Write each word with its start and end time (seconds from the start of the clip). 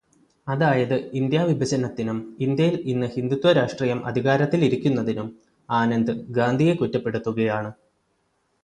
അതായത് 0.47 0.95
ഇന്ത്യാവിഭജനത്തിനും, 1.13 2.35
ഇന്ത്യയില് 2.39 2.77
ഇന്ന് 2.85 3.07
ഹിന്ദുത്വരാഷ്ട്രീയം 3.07 4.05
അധികാരത്തിലിരിക്കുന്നതിനും 4.05 5.29
ആനന്ദ് 5.69 6.13
ഗാന്ധിയെ 6.29 6.73
കുറ്റപ്പെടുത്തുകയാണു 6.73 7.71
ചെയ്യുന്നത്. 7.71 7.77